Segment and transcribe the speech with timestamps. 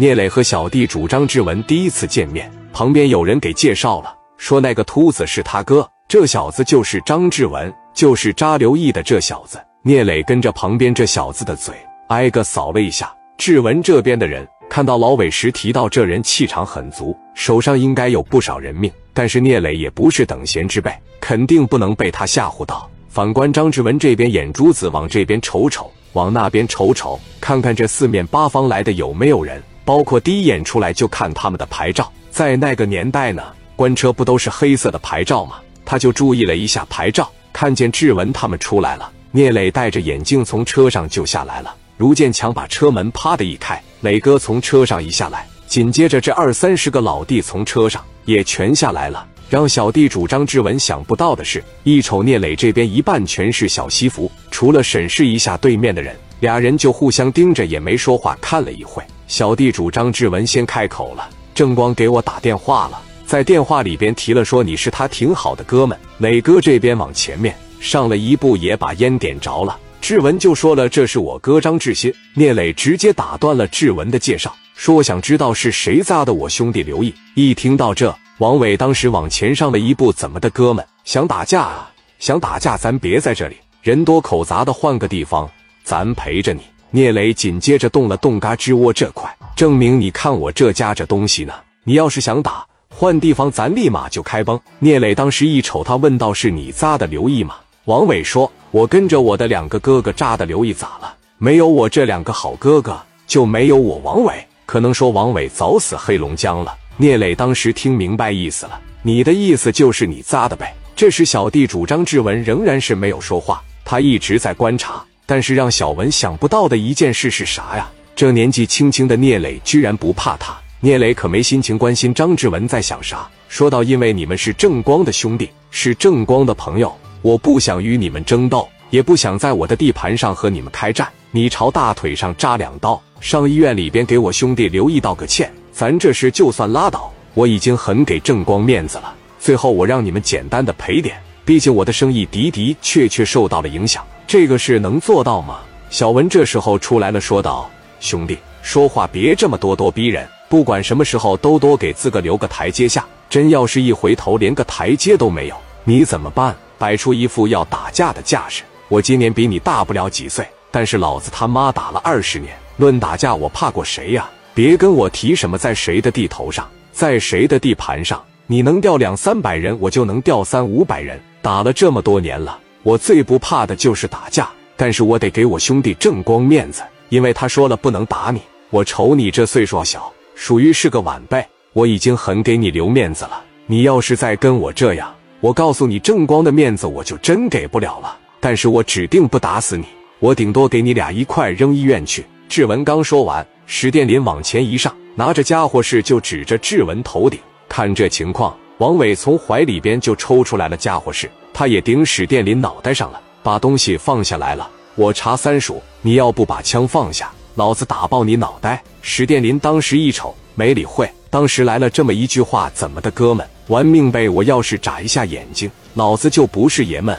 [0.00, 9.58] 聂磊和小地主张志文第一次见面，旁边有人给介绍了，说那个秃子是他哥，这小子就是张志文，就是扎刘毅的这小子。
[9.82, 11.74] 聂磊跟着旁边这小子的嘴，
[12.10, 13.12] 挨个扫了一下。
[13.38, 22.88] 志文这边的人看到老伟时提到这人气场很足，手上应该有不少人命，但是聂磊也不是等闲之辈，肯定不能被他吓唬到。
[23.08, 29.60] 反观张志文这边，眼珠子往这边瞅瞅，往那边瞅瞅，看看这四面八方来的有没有人。
[29.88, 33.42] 包括第一眼出来就看他们的牌照，在那个年代呢，
[33.74, 35.54] 官车不都是黑色的牌照吗？
[35.82, 39.10] 他就注意了一下牌照，看见志文他们出来了。
[39.30, 41.74] 聂磊戴着眼镜从车上就下来了。
[41.96, 49.26] 卢建强把车门啪的一开，磊哥从车上一下来，紧接着这二三十个老弟从车上也全下来了。
[49.48, 59.02] 让小弟主张志文想不到的是，一瞅聂磊这边一半全是小西服，除了审视一下对面的人，俩人就互相盯着也没说话，看了一会。
[59.28, 69.78] 小地主张志文先开口了：“正光给我打电话了，在电话里边提了说你是他挺好的哥们。”磊哥这边往前面上了一步，也把烟点着了。
[70.00, 80.82] 志文就说了：“这是我哥张志新。”聂磊直接打断了志文的介绍，说：“想知道是谁砸的我兄弟刘毅。”一听到这，王伟当时往前上了一步：“怎么的，哥们？
[81.04, 81.90] 想打架啊？
[82.18, 85.50] 想打架，咱别在这里，人多口杂的，换个地方，
[85.84, 91.52] 咱陪着你。”聂磊紧接着动了动嘎吱窝这块，证明你看我这夹着东西呢。
[91.84, 94.58] 你要是想打，换地方，咱立马就开崩。
[94.78, 101.14] 聂磊当时一瞅他，问道：“是你扎的刘毅吗？”王伟说：“我跟着我的两个哥哥扎的刘毅，咋了？
[101.36, 104.34] 没有我这两个好哥哥，就没有我王伟。
[104.64, 110.74] 可能说王伟早死黑龙江了。”聂磊当时听明白意思了，你的意思就是你扎的呗。
[110.96, 115.04] 这时小弟主张志文仍然是没有说话，他一直在观察。
[115.28, 117.86] 但是让小文想不到的一件事是啥呀？
[118.16, 120.56] 这年纪轻轻的聂磊居然不怕他。
[120.80, 131.06] 聂磊可没心情关心张志文在想啥，说到：“因为你们是正光的兄弟，是正光的朋友，我不想与你们争斗，也不想在我的地盘上和你们开战。
[131.30, 137.12] 你朝大腿上扎两刀，上医院里边给我兄弟刘毅道个歉，咱这事就算拉倒。
[137.34, 145.60] 我已经很给正光面子了，最后我让你们简单的赔点，毕竟我的生意的的确确受到了影响。”这个事能做到吗？
[145.88, 147.68] 小文这时候出来了，说道
[147.98, 153.06] ：“兄弟，说话别这么咄咄逼人，不管什么时候都多给自个留个台阶下。
[153.30, 156.54] 真要是一回头连个台阶都没有，你怎么办？
[156.76, 158.62] 摆出一副要打架的架势。
[158.88, 164.28] 我今年比你大不了几岁，但是老子他妈打了二十年，论打架我怕过谁呀？
[164.52, 171.18] 别跟我提什么在谁的地头上，在谁的地盘上，你能调两三百人，我就能调三五百人。
[171.40, 172.58] 打了这么多年了。”
[172.88, 178.40] 我最不怕的就是打架，但是我得给我兄弟正光面子，因为他说了不能打你。
[178.70, 183.44] 我瞅你这岁数小，属于是个晚辈，我已经很给你留面子了。
[183.66, 188.16] 你要是再跟我这样，我告诉你，正光的面子我就真给不了了。
[188.40, 189.84] 但是我指定不打死你，
[190.18, 192.24] 我顶多给你俩一块扔医院去。
[192.48, 197.38] 志文刚说完，史殿林往前一上，拿着家伙事就指着志文头顶。
[197.68, 201.30] 看这情况，王伟从怀里边就抽出来了家伙事。
[201.52, 204.70] 他也顶史殿林脑袋上了，把东西放下来了。
[204.94, 208.80] 我查三叔，你要不把枪放下，老子打爆你脑袋！
[209.02, 211.10] 史殿林当时一瞅，没理会。
[211.28, 214.28] 当时来了这么一句话：“怎么的，哥们，玩命呗！
[214.28, 217.18] 我要是眨一下眼睛，老子就不是爷们。”